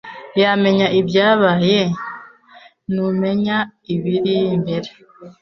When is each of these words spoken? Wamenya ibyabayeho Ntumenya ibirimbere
Wamenya 0.41 0.87
ibyabayeho 0.99 1.99
Ntumenya 2.91 3.57
ibirimbere 3.93 4.89